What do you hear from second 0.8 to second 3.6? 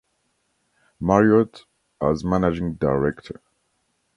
Marriott as managing director.